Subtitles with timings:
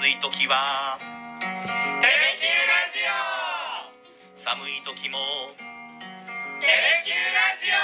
[0.00, 0.96] 暑い時は
[1.36, 1.52] 「テレ
[2.40, 3.12] キューラジオ」
[4.34, 5.18] 寒い時も
[6.58, 7.76] 「テレキューラジオ」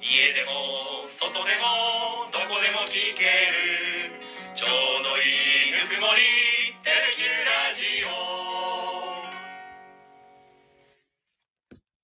[0.00, 4.16] 家でも外でもどこでも聞ける
[4.54, 4.70] ちょう
[5.04, 6.22] どいいぬくもり
[6.82, 8.08] 「テレキューラジオ」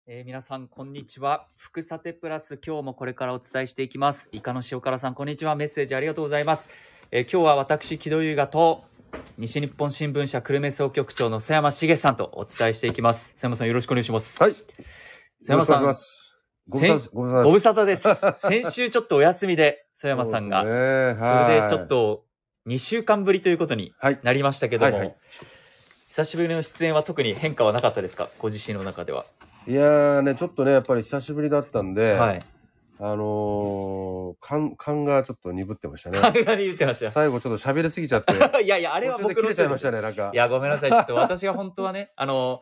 [0.06, 1.48] えー皆さん、こんにちは。
[1.56, 4.29] 福さてプラス、今日もこれからお伝えしていきます。
[4.32, 5.54] イカの塩辛さん、こんにちは。
[5.54, 6.68] メッセージありがとうございます。
[7.14, 8.84] えー今日は私、木戸優雅と、
[9.36, 13.32] 西日本新聞社久留米総局長の佐山茂さんとお伝えしていきます。
[13.32, 14.43] 佐山さん、よろしくお願いします。
[14.43, 14.54] はい。
[14.54, 15.88] 佐山さんご
[16.79, 18.48] 無沙汰ご無沙汰沙汰です。
[18.48, 20.62] 先週ちょっとお休みで、佐山さんが。
[20.62, 22.25] そ,、ねはいれでちょっと、
[22.66, 24.18] 2週間ぶりということにはい。
[24.22, 25.16] なりましたけども、はいはい
[26.08, 28.29] 久しぶりの出演は特に変化はなかったですか？
[28.38, 29.24] ご自身の中では。
[29.66, 32.42] いやーね、ちょっとね、やっぱり久しぶりだったんで、はい。
[33.05, 36.20] あのー、勘、勘がちょっと鈍ってましたね。
[36.20, 37.10] 考えに言ってました。
[37.10, 39.97] 最後ちょっと喋りすぎちゃって、 いやいや、あれは僕の切れちゃいましたね。
[39.97, 40.30] ね、なんか。
[40.33, 40.91] いや、ごめんなさい。
[40.91, 42.60] ちょっと私が本当はね、あの、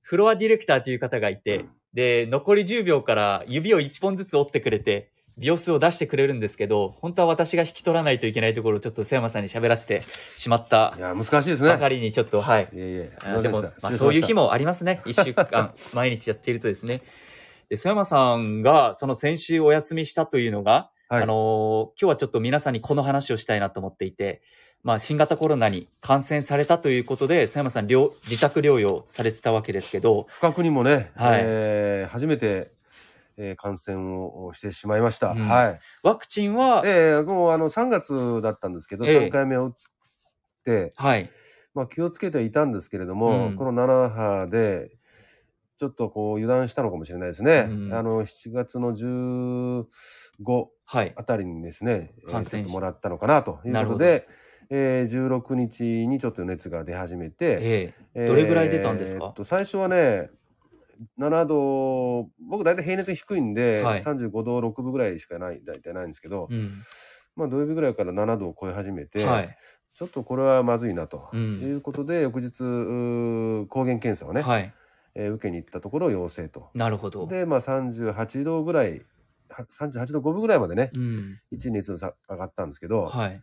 [0.00, 10.02] フロアディレクターという方がいて、で、残り10秒から指を1本ずつ折ってくれて、秒数を出してくれるんですけど、本当は私が引き取らないといけないところをちょっと瀬山さんに喋らせて
[10.36, 11.68] しまったいや、難しいですね。
[11.68, 12.62] ばかりにちょっと、はい。
[12.64, 13.12] いえいえ。
[13.22, 14.32] あでも、まあ、そういう日。
[14.32, 15.02] もありますね。
[15.04, 17.02] 一週間、 毎日やっているとですね。
[17.68, 24.42] で、曽山さんが、その先週お休みしたというのが、はいあのー今日はちょっと皆さんにこの話をしたいなと思っていて、
[24.82, 32.72] まあ、新型コロナに感染されたということで、曽山さん、療自失療養されてたわけですけど、不覚にもね、はいえー初めて、
[33.36, 35.28] えー感染をしてしまいました。
[35.28, 35.80] うんはい。
[36.02, 39.72] ワクチンは、えーもうあの3月だったんですけど、ええ3回目を打っ
[40.64, 41.30] て、はい。
[41.74, 44.90] まあ、気をつけてはいたんですけれども、うんこの7波で、
[45.78, 47.66] ちょっとこう油断したのかもしれないですね。
[47.68, 49.86] うんあの、7月の15
[50.86, 51.12] はい。
[51.16, 54.26] あたりにですね、えー感染ちょっともらったのかなということで、
[54.70, 59.34] えー16日にちょっと熱が出始めて、ええーどれぐらい出たんですか？
[59.36, 60.30] えー最初はね、
[61.18, 66.72] 7度、僕大体平熱が低いんで、はい35度6分ぐらいしかない、大体ないんですけど、えうん。
[67.36, 69.56] まあ土曜日ぐらいから7度を超え始めて、はい。
[69.94, 74.72] ちょっとこれはまずいなと、うんいうことで、翌日、うー抗原検査をね、はい。
[75.14, 76.70] えー受けに行ったところ陽性と。
[76.74, 77.26] なるほど。
[77.26, 79.04] で、まあ38度ぐらい、
[79.48, 81.40] は38度5分ぐらいまでね、うん。
[81.52, 83.40] 1熱の差上がったんですけど、はい。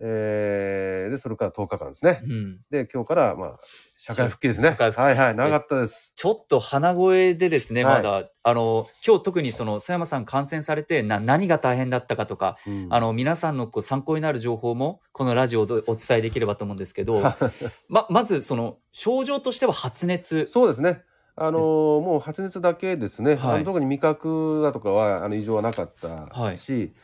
[0.00, 2.26] えーで、それから10日間ですねう。
[2.26, 2.60] ん。
[2.70, 3.60] で、今日から、まあ、
[3.96, 4.76] 社会復帰ですね。
[4.78, 6.12] はいはい、長かったです。
[6.14, 17.22] ちょっと鼻声でですね、はいまだ、あの、今日特にその、佐山さん感染されて、な、何が大変だったかとか、うんあの、皆さんのこう参考になる情報も、このラジオでお伝えできればと思うんですけど、
[17.88, 20.46] ま、まず、その、症状としては発熱。
[20.46, 21.02] そうですね。
[21.38, 26.94] あのーもう発熱だけですね、はいあの特に味覚だとかはあの異常はなかったし、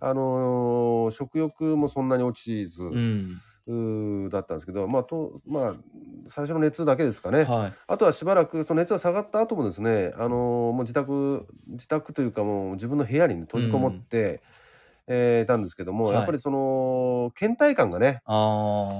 [0.00, 2.82] あのー食欲もそんなに落ちず、
[3.66, 5.74] うだったんですけど、まあとまあ、
[6.28, 7.72] 最初の熱だけですかね、はい。
[7.86, 14.42] あとはしばらくその熱が下がった後もですね、あのーもう自宅自宅というかもう自分の部屋に、ね、閉じこもって、
[15.06, 18.22] えーいたんですけども、はいやっぱりその倦怠感がね。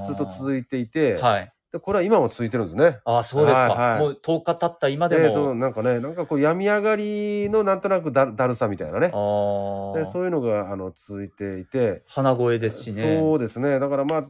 [0.06, 1.52] ずっと続いていて、はい。
[1.72, 2.98] でこれは今も続いてるんですね。
[3.04, 3.60] ああ、そうですか。
[3.60, 5.54] はいはいもう10日経った今でえー。
[5.54, 9.98] なんかねなんかこう病み上がりのなんとなくだだるさみたいなねああ。
[9.98, 13.18] でそういうのがあの続いていて、鼻声ですしね。
[13.20, 14.26] そうですねだからまあ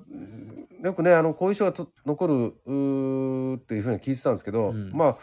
[0.83, 5.17] よくねあの後遺症がと残るうーっていうふうに聞いてたんですけど、うんまあ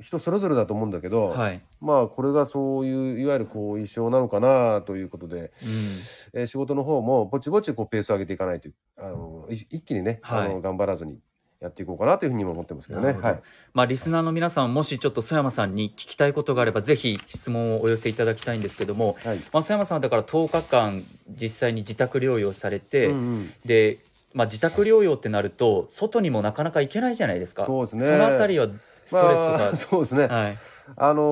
[0.00, 1.62] 人それぞれだと思うんだけど、はい。
[1.80, 6.40] まあこれがそういういわゆる後遺症なのかなということで、うん。
[6.40, 11.18] えー仕事の方もぼちぼちこうペースを上げていかないとあのい一気にね、あはいの頑張らずに
[11.60, 13.14] やっていこうかなというふうにも思ってますけどね。
[13.14, 13.40] どはい
[13.74, 23.98] まあ、リスナーの皆さん、もしちょっと曽山さんに聞きたいことがあれば、ぜひ質問をお寄せいただきたいんですけども、はいまあ、曽山さんはだから10日間、実際に自宅療養されて、うんうんで、
[24.34, 27.66] まあ、自宅療養ってなると、外にもなかなか行けないじゃないですか。
[27.66, 28.68] そうですねそのあたりは
[29.04, 29.58] ストレスとか。
[29.58, 30.58] まあ、 そうですね、はい。
[30.96, 31.22] あの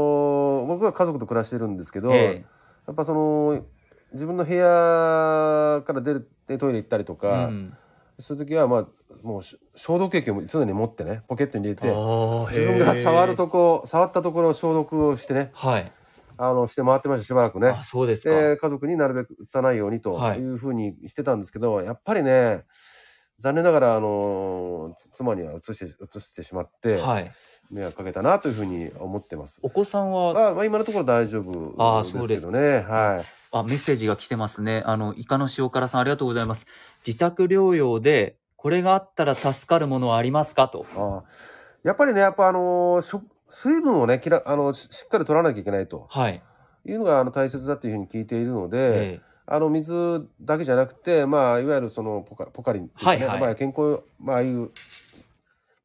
[0.64, 2.44] ー僕は家族と暮らしてるんですけど、え
[2.86, 3.64] やっぱその
[4.12, 7.76] 自分の部屋から出るでトイレ行ったりとえか、うん
[8.18, 8.86] そういう時はまあ
[9.22, 11.86] もうし消毒液を常に持ってねポケットに入れて
[12.50, 15.92] 自分が触るとへこ触ったところを消毒をしてねーはい。
[16.38, 18.30] あのして回ってましたしばらくねあ、そうですか。
[18.30, 22.64] で家族になるべく移さないようにとはいいうふうにしてたんですけど、やっぱりね
[23.38, 27.32] 残念ながらあのつ妻には移して移してしまって、はい。
[27.70, 29.58] 迷惑かけたなというふうに思ってます。
[29.62, 32.78] お子さんは、まあ、まあ今のところ大丈夫ですけどね。
[32.78, 33.26] はい。
[33.50, 34.82] あ、メッセージが来てますね。
[34.86, 36.64] あの、イカの塩辛さんありがとうございます。
[37.04, 40.86] 自宅療養で、これがあったら助かるものはありますかと。
[40.94, 41.22] あー
[41.82, 46.42] やっぱりね、やっぱあのー水分をね、きらあのししっかり取らなきゃいけないとはい。
[46.84, 48.78] いうのがあの大切だというふうに聞いているので、
[49.14, 54.70] えあの水だけじゃなくて、まあ、いわゆるそのポカポカリンっていうかね、はいはいまあ、健康、まあ、ああいう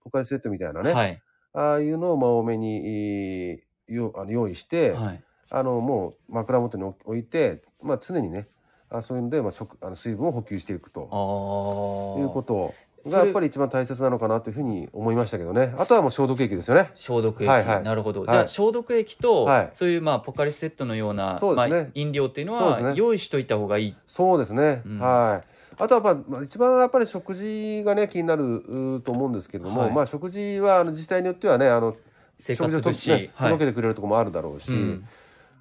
[0.04, 1.22] ポカリスエットみたいなね、はい。
[1.54, 3.62] ああいうのをまあ多めに
[4.16, 5.24] あの用意して、はい。
[5.54, 8.48] あのもう枕元に置いて、まあ、常にね
[8.90, 11.02] あそういうので、まあ、食あの水分を補給していくと。
[11.02, 12.76] いうことそれ
[13.06, 15.74] がやっぱり一番大切なのかなというふうに思いましたけどね。
[15.78, 16.92] あとはもう消毒液ですよね。
[16.96, 17.84] 消毒液、はいはい。
[17.84, 18.30] なるほど、はい。
[18.30, 19.72] じゃあ消毒液と、はい。
[19.74, 21.76] そういうまあポカリスエットのようなそうですね。
[21.76, 22.94] まあ、飲料っていうのはね。
[22.96, 23.96] 用意しといた方がいい。
[24.06, 25.00] そうですね、うん。
[25.00, 25.48] はい。
[25.82, 29.94] あとはやっぱ、まあ、一番やっぱり食事がね気になると思うんですけれども、はい。
[29.94, 31.96] まあ食事はあの自治体によってはねあの
[32.38, 33.52] 生活食事をと物資、ねはい。
[33.52, 35.08] 届けてくれるところもあるだろうし、うん。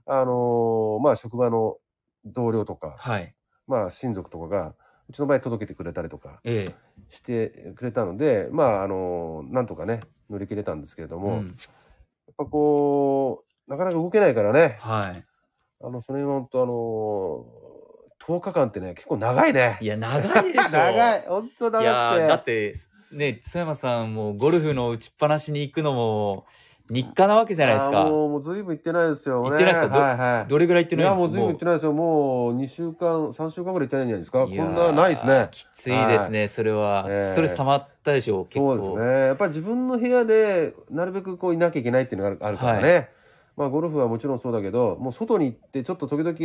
[0.07, 1.77] あのーまあ職場の
[2.25, 3.35] 同僚とか、はい。
[3.67, 4.75] まあ親族とかが
[5.11, 6.73] うちの場合届けてくれたりとかえ
[7.09, 11.43] してくれたのでまああのーなんとかね乗り切れたんですけれども、やっ
[12.39, 14.79] ぱこうなかなか動けないからね。
[14.79, 15.25] はい。
[15.83, 19.79] あのそれ本当あのー、10日間ってね結構長いね。
[19.81, 20.71] いや長いでしょ。
[20.71, 21.27] 長い。
[21.27, 22.75] 本当長いやくてだって
[23.11, 26.47] ね曽山さんもゴルフの打ちっぱなしに行くのも
[26.91, 29.51] 日課なわけじゃないですかもうもうずいぶん行ってないですよ、ね。
[29.51, 29.89] 行ってないですか？
[29.89, 30.49] どはいはい。
[30.49, 31.53] どれぐらい行っていやもうずいないんですか？
[31.53, 31.93] ぶん行ってないですよ。
[31.93, 34.41] もう2週間、3週間ぐらい行ってないんじゃないですか？
[34.45, 35.49] こんいやーなないですね。
[35.51, 39.19] きついですね、それは、ええストレス溜まったでしょう結構そうですね。
[39.27, 43.09] やっぱり自分の部屋でなるべくこういなきゃいけないっていうのがあるあるからね。
[43.57, 46.37] まあゴルフはもちろんそうだけど、もう外に行ってちょっと時々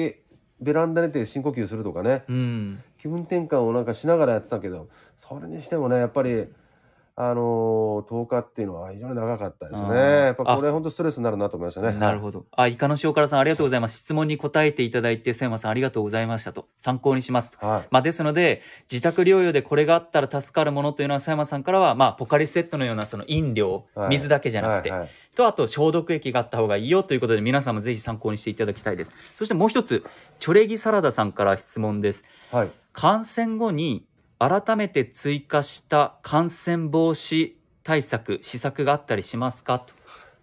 [0.61, 4.87] ベランダに出て深呼吸するとかね、うん気分転換をなんかしながらやってたけど、
[5.17, 6.47] それにしてもね、やっぱり、
[7.17, 9.89] あのー、10日っていうのは非常に長かったですね。
[9.95, 11.93] やっぱこれ本当ストレスになるなと思いましたね。
[11.93, 12.45] なるほど。
[12.51, 13.99] あ、イカの塩辛さんありがとうございます。
[13.99, 16.67] 質問に答えていただいて、瀬山さんありがとうございましたと。
[16.77, 17.59] 参考にしますと。
[17.61, 17.67] ど。
[17.67, 17.87] はい。
[17.89, 29.13] まあですので、自宅療養でこれがあったら助かるものというのは、佐山さんからは、まあ、ポカリスエットのようなその飲料、はい水だけじゃなくて、はいはいと、あと消毒液があった方がいいよということで、皆さんもぜひ参考にしていただきたいです。
[29.35, 30.03] そしてもう一つ、
[30.39, 32.23] チョレギサラダさんから質問です。
[32.51, 32.71] はい。
[32.93, 34.05] 感染後に
[34.39, 37.53] 改めて追加した感染防止
[37.83, 39.93] 対策、施策があったりしますかと。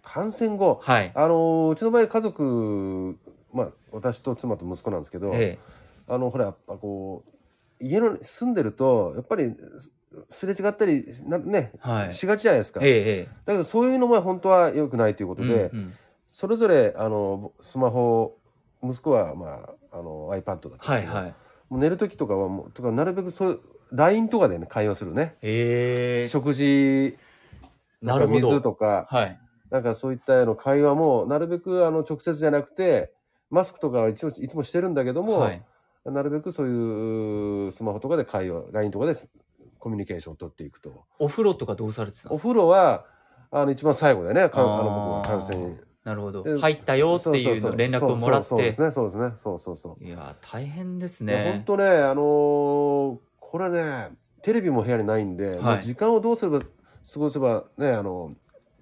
[0.01, 1.11] 感染後、はい。
[1.15, 3.17] あのうちの場合家族、
[3.53, 5.59] まあ、私と妻と息子なんですけど、え
[6.07, 7.23] あのほらやっぱこ
[7.81, 9.91] う家の住んでるとやっぱりす
[10.29, 11.77] すれ違ったりなね、え。
[11.79, 12.13] はい。
[12.13, 15.41] しがちじゃないですか、ええ、えだけどそういうのも本当は良くないというこえ。
[15.41, 15.93] とで、うんうん
[16.33, 18.39] それぞれあのスマホ
[18.83, 21.35] 息子は、まあ、あの iPad だったんですけど、はいはい。
[21.69, 23.61] もう寝る時とかはもうとかなるべくそう
[23.93, 26.27] LINE とかでね会話するねええ。
[26.27, 27.17] 食事
[28.01, 29.39] なんか水とかはい。
[29.69, 33.11] なんかそういったような会話もなるべくあの直接じゃなくて
[33.49, 35.61] マスクとかは一応いつもしてるんだけども、はい。
[36.05, 39.13] なるべくそういうスマホとかで会話 LINE とかで
[39.79, 42.47] コミュニケーションを取っていくとお風呂とかどうされてたんおですか？
[42.49, 43.05] 風呂は
[43.51, 46.43] あの一番最後だよねかあーあの僕は感染なるほど。
[46.43, 48.47] で入ったよっていうの連絡をもらって。
[48.47, 51.63] そうですねそうですねそうそうそういやー、大変ですいや本ね。
[51.65, 53.17] 当ね、あのー
[53.53, 54.09] これね、
[54.41, 56.65] テレビも部屋にないんで、いもう時間をどうすれば、過
[57.17, 58.33] ごせばね、あの、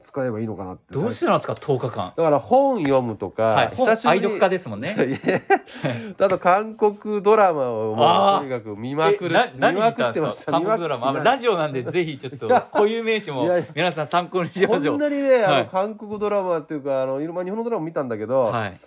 [0.01, 0.93] 使えばいいのかなって。
[0.93, 2.13] どうしてなんですか、10日間。
[2.15, 3.75] だから本読むとか、はい。
[3.75, 4.95] 本久しぶり愛読家ですもんね。
[6.17, 10.53] あと韓国ドラマをもうとにかく見まくる見まくってますした。
[10.53, 11.11] か韓国ドラマ？
[11.19, 14.97] ラジオなんで、ぜひちょっと固有名詞も皆さん参考にしましょう。
[14.97, 18.79] こんなにね、あの、はい韓国ドラマっていうか、あの、いろまあ日本のドラマ見たんだけど、はい。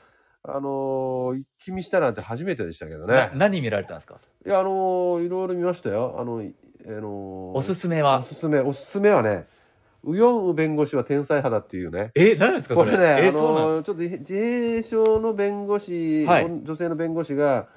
[0.47, 3.31] あのー一気見したなんて初めてでしたけどなね。
[3.35, 4.21] 何見られたんですか？
[4.45, 6.17] いや、あのーいろいろ見ましたよ。
[6.19, 6.55] あの、い
[6.87, 8.19] あのーおすすめは？
[8.19, 8.23] お。
[8.23, 9.47] すすめ、おすすめはね、
[10.03, 12.13] ウヨンウ弁護士は天才派だっていうね。
[12.15, 12.75] え、何ですか。
[12.75, 17.69] これね、え、あそうなののちょっと自閉症の弁護士、はい女性の弁護士が、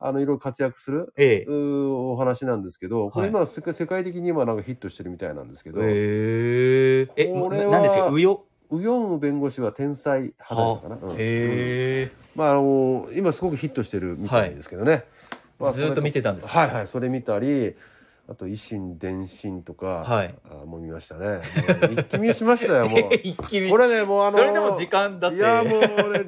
[0.00, 7.08] あの、いろいろ活躍する、えうーお話なんですけど、これはい今、世界的に今なんかヒットしてるみたいなんですけど、え。
[7.16, 8.46] え、これは何ですか、うよ。
[8.76, 10.96] ウヨンウ弁護士は天才派かな。
[10.96, 12.10] うんうんへえ。
[12.34, 15.04] まあ、あの今すごくヒットしてるみたいですけどね。
[15.58, 16.58] まあずーっと見てたんですか？
[16.60, 17.74] はいはい、それ見たり、
[18.28, 21.40] あと維新伝心とか、はいあもう見ましたね。
[21.92, 23.14] 一気見しましたよ、もう。
[23.22, 25.36] 一気見これね、もうあのそれでも時間だって。
[25.36, 26.24] いや、もう俺、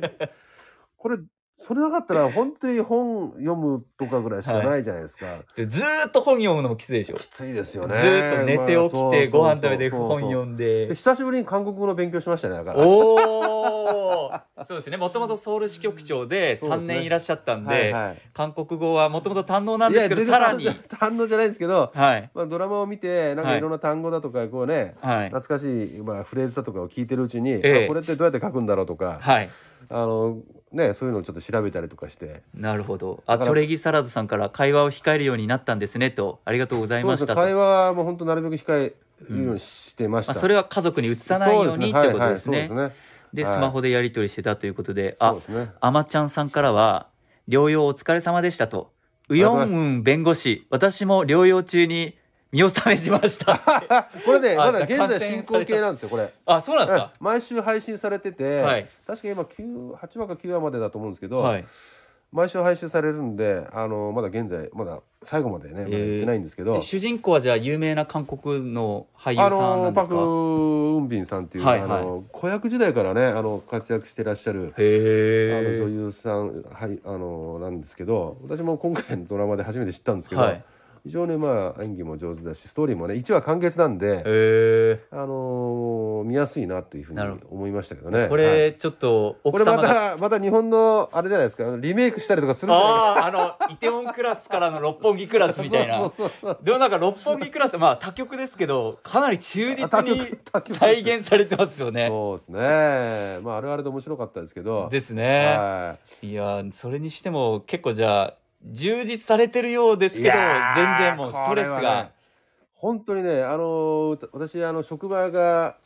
[0.97, 1.19] これ、
[1.59, 5.39] それなかったら本当に本読むとかぐらいしかないじゃないですか。
[5.57, 7.17] でずーっと本読むのもきついでしょ。
[7.17, 7.95] きついですずよね。
[7.95, 10.95] ーっと寝て起きて、ご飯食べて本読んでで。
[10.95, 12.79] 久しぶりに韓国語の勉強しましたね、だから。
[12.87, 14.97] おーそうですね。
[14.97, 18.23] もともとソウル支局長で3そうですね年いらっしゃったんで、はいはい。
[18.35, 20.65] 韓国語はもともと堪能なんですけど、さらに。
[20.65, 22.31] 全然反応じゃないんですけど、はい。
[22.35, 25.31] まあ、ドラマを見て、なんかいろんな単語だとか、こうね、はい。
[25.31, 29.49] 懐かしい、まあ、フレーズだとかを聞いてるうちに、ええあこれってどうやって書くんだろうとか、はい。
[29.89, 30.39] あの、
[30.73, 32.43] ね、そういうのをちょっと調べたりとかして。
[32.55, 33.23] なるほど。
[33.27, 37.35] あ、チョレギサラダさんから会話を控えるようになったんですねと、ありがとうございましたと。
[37.35, 38.95] 会話はもう本当なるべく控え
[39.31, 40.35] るようにしてました。
[40.35, 42.67] まあ、それは家族に移さないようにってことですね。
[42.69, 42.93] そうですね。
[43.33, 45.71] で、はいスマホでやり取りしてたということで、あね。
[45.81, 47.09] あまちゃんさんからは、
[47.49, 48.93] 療養お疲れ様でしたと。
[49.29, 52.17] ウヨンウン弁護士、私も療養中に
[52.53, 53.59] 見納めしました。
[54.25, 56.33] これねあまだ現在進行形なんですよこれ。
[56.47, 57.13] あ、そうなんですか？
[57.21, 58.87] 毎週配信されてて、はい。
[59.07, 61.65] 確か今9 8話か9話までだと思うんですけど、はい。
[62.33, 70.23] 毎週配信されるんであのまだ現在まだ最後までねまだ言ってないんですけど、で主人公はじゃあ有名な韓国の俳優さあんなのパク・んですか？
[70.27, 80.65] ウンビンさんっていう、はいあの子役時代からねあの活躍してらっしゃるあのへ女優さん、はい、あのなんですけど私も今回のドラマで初めて知ったんですけど、はい。
[81.07, 88.25] 非常にまあ演技も上手だしストーリーもね1話完結なんで、へあの見やすいなっていうふうに思いましたけどね。
[88.25, 89.79] ーこはいれ、ちょっと、これま。
[89.81, 95.99] たまた日本のあれじゃないですかリメイクしたりとかするんじゃないああ、あの、イテウォンクラスからの六本木クラスみたいな。
[96.03, 100.37] そうそうそうでもなんか六本木クラス、まあ他局ですけど、かなり忠実他に
[100.73, 102.09] 再現されてますよね。
[102.09, 105.57] そうですねまああれはあれで面白かったですけどですね。
[105.57, 108.35] はいやー、それにしても結構じゃあ、
[108.73, 110.35] 充実されてるようですいけど、
[110.77, 112.13] 全然もうストレスがね。
[112.75, 115.79] 本当にねあのー私あの職場が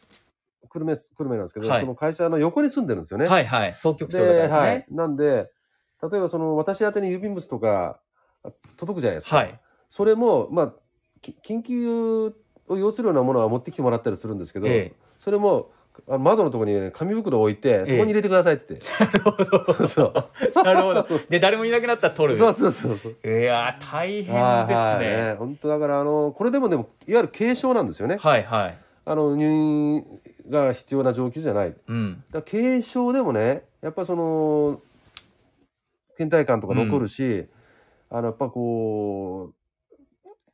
[0.73, 3.27] 久留米久留米なんですけど、はいその会社の横に住んでるんですよね。
[3.27, 3.75] はいはい。
[3.77, 4.87] 総局長だからですはいね。
[4.91, 5.51] なんで
[6.03, 8.01] 例えばその私宛てに郵便物とか
[8.43, 9.37] あ届くじゃないですか。
[9.37, 9.61] はい。
[9.89, 10.75] それもまあ
[11.23, 12.35] き緊急
[12.69, 15.73] を要するようなものは持ってきてもらったりするんですけど、えそれも
[16.09, 19.19] あ窓のところに、ね、紙袋を置いてそこに入れてくださいって言って、
[19.73, 20.63] そうそうえ。
[20.63, 21.07] なるほど。
[21.29, 22.39] で、誰もいなくなったら取る。
[22.39, 25.35] そうそうそうそういやー、大変ですはいね。
[25.39, 28.79] 本当だからあのこれでもでもいわゆる軽症なんですよね、はいはい。
[29.05, 30.05] あの入院
[30.49, 32.25] が必要な状況じゃないうん。
[32.31, 34.81] ら軽症でもねやっぱその
[36.19, 37.47] 倦怠感とか残るし、
[38.11, 39.55] あのやっぱこう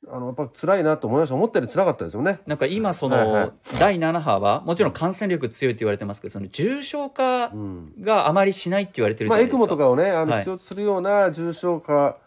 [0.09, 1.35] あのやっぱ辛いなと思いました。
[1.35, 2.41] 思ったより辛かったですよね。
[2.47, 3.53] なんか今その、はいはい。
[3.79, 10.41] 第7波はもちろん感染力強いって言われてますけどその重症化うんがあまりしないって言われてるじまあ、エクゃないですか、モとかをね、あのはい。
[10.41, 12.19] 必要とするような重症化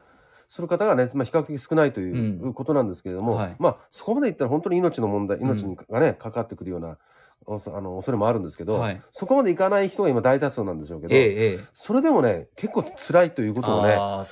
[0.49, 2.53] する方がね、まあ、比較的少ないといううん。
[2.53, 3.55] ことなんですけれども、はい。
[3.59, 5.41] まあ、そこまでいったら本当に命の問題、ん。
[5.43, 6.97] 命にがね、かかってくるような、
[7.55, 9.01] あの、恐れもあるんですけど、はい。
[9.11, 11.65] そこまでいかない人が今大多数なんでしょうけど、ええええ。
[11.73, 14.25] それでもね、結構辛いということをね、あ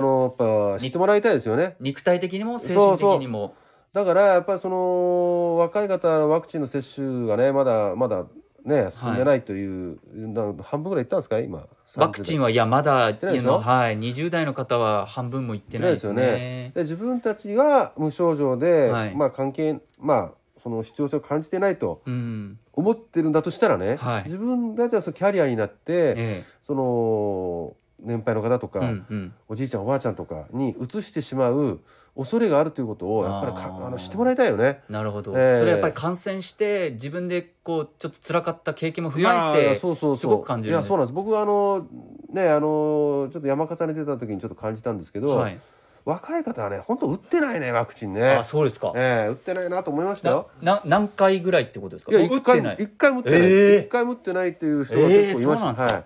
[0.00, 1.76] の、やっぱ知ってもらいたいですよね。
[1.80, 3.54] 肉体的にも精神的にも。
[3.92, 8.26] だから、やっぱりその、若い方のワクチンの接種がね、まだ、まだ、
[8.64, 11.66] ね、進んでないという、な半分ぐらいいったんですか、今？
[11.96, 12.44] ワクチンは。
[12.44, 13.52] はいやまだてないでしょ？
[13.52, 16.22] のはい20代の方は半分もいってないですよね。
[16.22, 16.72] ね。
[16.74, 19.14] で自分たちが無症状で、はい。
[19.14, 20.32] まあ関係まあ
[20.64, 22.58] その必要性を感じてないとうん。
[22.72, 24.24] 思ってるんだとしたらね、はい。
[24.24, 29.34] 自分たちはそのキャリアになって、えその年配の方とか、えうんうん。
[29.48, 31.80] おじいちゃんおばあちゃんとかに移してしまう
[32.16, 34.80] 恐れがあるということをやっぱりかあの知ってもらいたいよね。
[34.88, 35.58] なるほど、ええ。
[35.58, 40.16] それやっぱり感染して自分でこうちょっと辛かった経験も踏いまえてそうそうそう。
[40.16, 40.86] すごく感じるんです。
[40.86, 41.14] いやそうなんです。
[41.14, 41.86] 僕はあの
[42.30, 45.60] ねあのちょっと山重ねてた時にちょっと感じたんですけど、はい、
[46.04, 50.50] 若い方はね本当打ってないねワクチンねあそうですか、ええ打ってないなと思いましたなよ。
[50.60, 52.12] な何回ぐらいってことですか？
[52.12, 53.40] いや、一回も、ってない一回も打ってない。
[53.40, 55.38] ええ一回も打ってないっていう人が結構いました。
[55.38, 56.04] ええそうなんですかはい。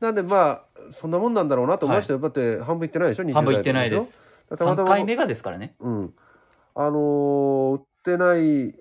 [0.00, 2.18] なんで、まあ、そんなもんなんだろうなと思いましたよ。
[2.20, 3.32] だって、半分いってないでしょ？
[3.32, 4.20] 半分いってないです
[4.50, 6.14] 20代とかでしょ3回目がですからねうん。
[6.74, 8.74] あのー打ってない、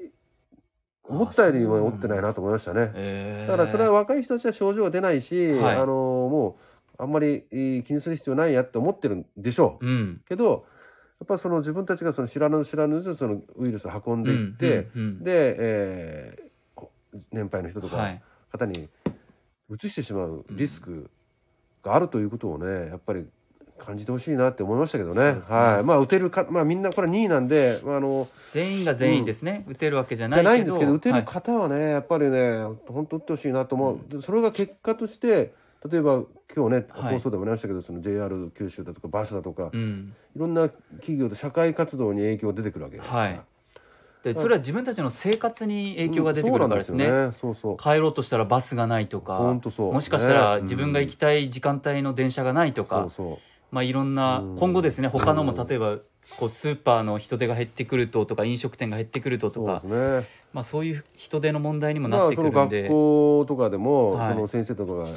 [1.04, 2.92] 思ったよりも打ってないなと思いましたね。
[2.96, 5.88] ええだから、それは若い人たちは症状が出ないし、はいあのー
[6.30, 6.71] もう、
[7.02, 9.86] あんまりえー気にする必要ないやって思ってるんでしょう。
[9.86, 10.22] うん。
[10.28, 10.66] けど、
[11.20, 15.24] やっぱその自分たちがその知らぬ知らぬそのウイルスを運んでいって、うんうんうん。
[15.24, 16.52] で、えー
[17.32, 18.22] 年配の人とか、はい。
[18.52, 18.88] 方に
[19.70, 21.10] 移してしまうリスク
[21.84, 23.26] があるということをねやっぱり
[23.80, 25.34] 感じてほしいなって思いましたけどね。
[25.34, 25.40] ね。
[25.42, 25.86] はい。
[25.86, 30.50] まあ打てるかまあみんなこれ2位なんで、まあ、あの全員が全員ですね、打てるわけじゃなじいけど。
[30.50, 31.22] ゃないんですけど打てはい。
[31.22, 35.54] る方はね、やっぱりね本当打ってほしいなと思う、でそれが結果として
[35.90, 36.24] 例えば
[36.56, 37.14] 今日ねはい。
[37.14, 43.16] 放送でもありましたけど、その JR 九州だとかバスだとか、いうん、ろんな企業と社会活動に影響が出てくるわけですか。
[43.16, 43.42] ら、はい。
[44.24, 47.34] でそれは自分たちの生活に影響が出てくるからですね,、うんすよね。
[47.34, 47.78] そうそう。
[47.78, 50.64] 帰ろうとしたらバスがないとかもしかしたらね。
[50.64, 53.38] 自分が行きたい時間帯の電車がないとか、そうそう。
[53.72, 54.56] まあいろんなうん。
[54.58, 55.98] 今後ですね他のもうん例えば
[56.38, 60.28] こうスーパーの人手が減ってくるととか飲食店が減ってくるととかそうね。
[60.54, 64.34] まあそういう人手の問題にもなってくるんで、学校とかでも、はい。
[64.36, 65.08] その先生とか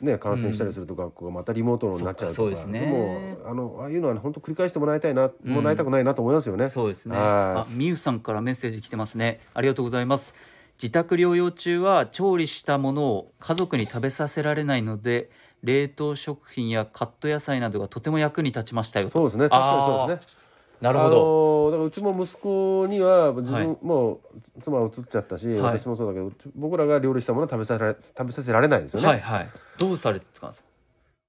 [0.00, 6.68] ね感染したりすると学校がまたリモートになっちゃうとか、そっかそうですねもあのああいうのは本当繰り返してもらいたいな、うんもらいたくないなと思いますよね。
[6.68, 7.16] そうですね。
[7.16, 9.40] はあ、みゆさんからメッセージ来てますね。
[9.54, 10.34] ありがとうございます。
[10.82, 15.30] 自宅療養中は調理したものを家族に食べさせられないので、
[15.62, 19.08] 冷凍食品やカット野菜などがとても役に立ちましたよ。
[19.08, 19.48] そうですね。
[19.48, 20.45] 確かにそうですね。
[20.80, 21.68] なるほど。
[21.68, 24.20] あのだからうちも息子には自分、はいもう
[24.60, 29.06] 妻は移っちゃったし、はい私もそうだけど僕らが料理したものは食べさせられ食べさせられないですよね。
[29.08, 29.48] はいはい。
[29.78, 30.66] どうされてたんですか？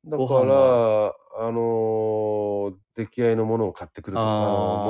[0.06, 4.42] だから、あのー出来合いのものを買ってくるとか、あの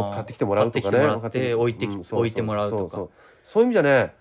[0.07, 0.97] も買ってきてもらうとかね。
[0.97, 3.07] 買って置いてきうん置いてもらうとか
[3.43, 4.13] そういう意味じゃね、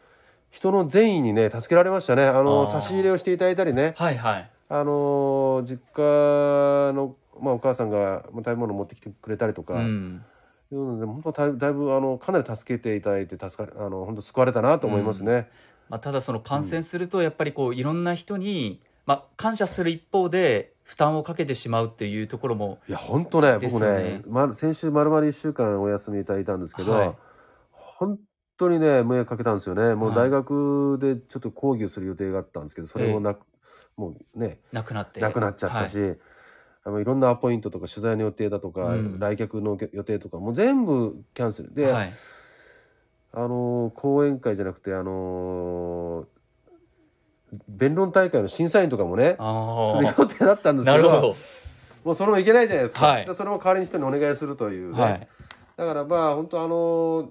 [0.50, 2.24] 人の善意にね、助けられましたね。
[2.26, 3.94] あのあー差し入れをしていただいたりね。
[3.96, 10.24] はいはいあのー実家の、まあ、お母さんがまあ食べ物を持ってきてくれたりとか、うん。
[10.72, 15.48] いうので本当だいだいぶあのかなり助けていただいて助かあの本当救われたなと思いますね。
[15.88, 24.02] まあ、ただその感染するとやっぱりこういろんな人に、まあ、感謝する一方で負担をかけてしまうっていうところもいや本当ね僕ね。
[24.02, 27.14] ね、ま、先週まるまる1週間お休みいただいたんですけど、はい。
[27.70, 28.18] 本
[28.58, 29.94] 当にね迷惑かけたんですよね。
[29.94, 30.16] もうはい。
[30.28, 33.40] 大学でちょっと講義をする予定があったんですけどそれもなく、
[33.96, 35.20] もうねなくなって。
[35.20, 36.18] なくなっちゃったし、はい。
[36.84, 39.18] あのいろんなアポイントとか取材の予定だとか、うん。
[39.18, 42.14] 来客の予定とかもう全部キャンセルで、はい。
[43.32, 46.26] あのー講演会じゃなくてあのー
[47.68, 51.36] 弁論大会の審査員とかもねあする予定だったんあですけど
[52.04, 53.26] もうそれもいけないじゃないですか、はい。
[53.26, 55.28] でそれも代わりに人にお願いするというね、はい。
[55.76, 57.28] だからまあ本当あのー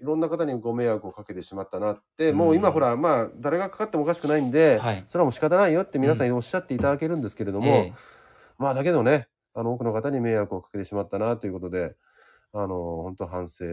[0.00, 5.04] いろんな方にご迷惑をかけてしまったなって、もう今ほらまあ誰がかかってもおかしくないんで、はい。
[5.08, 7.92] それはもう仕方ないよって皆さんにおっしゃっていただけるんですけれども、え。
[8.58, 11.94] まあだけどねあの多くの方に迷惑をかけてしまったなということで
[12.56, 13.64] あの本当反省、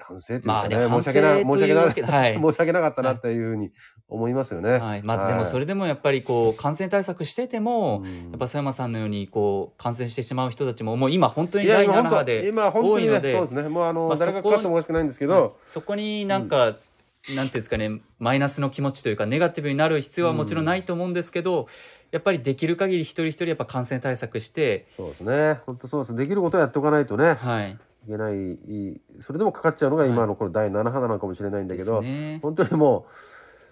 [0.00, 2.34] 反省というかね、まあ申し訳ない申し訳なといはい。
[2.42, 3.70] 申し訳なかったなっていうふうに
[4.08, 4.78] 思いますよね。
[4.78, 5.02] はい。
[5.04, 8.04] まあ、でもそれでもやっぱりこう感染対策してても、うん。
[8.04, 13.32] やっぱ佐山さんのようにこう感染してしまう人たちももう今本当に第7今本当波で今本当にね多いので。
[13.32, 13.68] そうですね。
[13.68, 15.50] もうあの、まあ誰がそこかかってもおかしくないんですけど、はい。
[15.66, 21.68] そこになんか、なんていうんですかねマイナスの気持ちというかネガティブになる必要はもちろんないと思うんですけど、
[22.10, 25.60] やっぱりできる限り一人一人やっぱ感染対策して、そうですね。
[25.66, 26.16] 本当そうです。
[26.16, 27.34] できることをやっておかないとね。
[27.34, 32.38] はい、いけないいいそれでもかかっちゃうのが今のこの第7波なのかもしれないんだけど、ですね。
[32.42, 33.06] 本当にも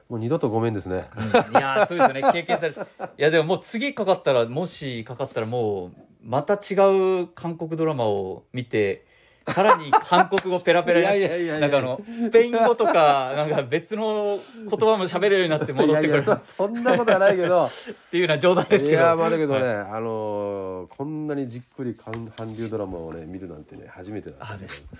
[0.09, 1.09] うもう二度とごめんですね。
[1.17, 1.25] うん。
[1.25, 2.23] いやーそうですよね。
[2.33, 2.85] 経験されてい
[3.17, 5.93] やでももう次かかったらもしかかったらもう
[6.23, 6.75] また違
[7.23, 9.07] う韓国ドラマを見て
[9.53, 16.25] さらに韓国語ペラペラになってなんかあのスペイン語とかなんか別の言葉も喋れるようになって戻ってくる。
[16.25, 17.67] そそんなことはないけど。
[17.67, 17.71] っ
[18.11, 18.97] ていうような冗談ですけど。
[18.97, 19.77] いやまあだけどね、はい。
[19.77, 24.37] あのーこんなにじっくり韓韓流ドラマをね見るなんてね初めてだ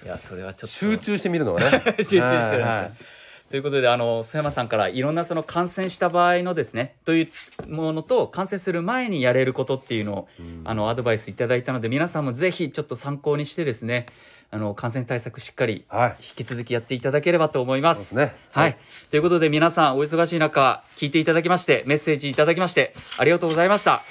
[0.05, 0.67] いやそれはちょっと。
[0.69, 1.83] 集中して見るのがね。
[1.99, 3.19] 集中してるはい
[3.51, 7.23] ということであの須山さんからいろんなその感染した場合のですねとい
[7.67, 10.63] うものと感染する前にやれることっていうのを、うん。
[10.65, 14.05] あのアドバイスいただいたので皆さんもぜひちょっと参考にしてですね
[14.51, 17.95] あの感染対策しっかりはい引き続きやっていただければと思いま。
[17.95, 18.77] すすねはい。
[19.11, 24.03] ということで皆さんお忙しい中聞いていただきましてメッセージいただきましてありがとうございました。